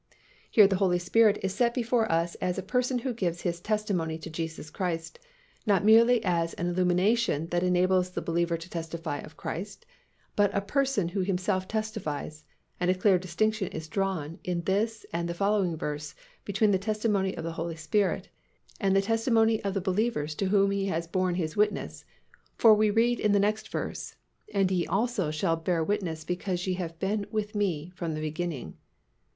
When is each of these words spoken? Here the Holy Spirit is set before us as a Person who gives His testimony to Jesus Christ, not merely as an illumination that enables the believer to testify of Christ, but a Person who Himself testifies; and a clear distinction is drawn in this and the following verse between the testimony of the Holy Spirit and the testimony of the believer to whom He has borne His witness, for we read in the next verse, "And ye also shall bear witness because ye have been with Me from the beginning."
Here 0.49 0.65
the 0.65 0.77
Holy 0.77 0.97
Spirit 0.97 1.37
is 1.43 1.53
set 1.53 1.75
before 1.75 2.11
us 2.11 2.33
as 2.41 2.57
a 2.57 2.63
Person 2.63 2.97
who 2.97 3.13
gives 3.13 3.41
His 3.43 3.59
testimony 3.61 4.17
to 4.17 4.31
Jesus 4.31 4.71
Christ, 4.71 5.19
not 5.67 5.85
merely 5.85 6.25
as 6.25 6.55
an 6.55 6.65
illumination 6.69 7.45
that 7.49 7.61
enables 7.61 8.09
the 8.09 8.21
believer 8.23 8.57
to 8.57 8.67
testify 8.67 9.19
of 9.19 9.37
Christ, 9.37 9.85
but 10.35 10.49
a 10.57 10.61
Person 10.61 11.09
who 11.09 11.19
Himself 11.19 11.67
testifies; 11.67 12.43
and 12.79 12.89
a 12.89 12.95
clear 12.95 13.19
distinction 13.19 13.67
is 13.67 13.87
drawn 13.87 14.39
in 14.43 14.63
this 14.63 15.05
and 15.13 15.29
the 15.29 15.35
following 15.35 15.77
verse 15.77 16.15
between 16.45 16.71
the 16.71 16.79
testimony 16.79 17.37
of 17.37 17.43
the 17.43 17.51
Holy 17.51 17.75
Spirit 17.75 18.27
and 18.79 18.95
the 18.95 19.03
testimony 19.03 19.63
of 19.63 19.75
the 19.75 19.81
believer 19.81 20.25
to 20.25 20.45
whom 20.47 20.71
He 20.71 20.87
has 20.87 21.05
borne 21.05 21.35
His 21.35 21.55
witness, 21.55 22.05
for 22.57 22.73
we 22.73 22.89
read 22.89 23.19
in 23.19 23.33
the 23.33 23.39
next 23.39 23.69
verse, 23.69 24.15
"And 24.51 24.71
ye 24.71 24.87
also 24.87 25.29
shall 25.29 25.57
bear 25.57 25.83
witness 25.83 26.23
because 26.23 26.65
ye 26.65 26.73
have 26.73 26.97
been 26.97 27.27
with 27.29 27.53
Me 27.53 27.91
from 27.93 28.15
the 28.15 28.21
beginning." 28.21 28.77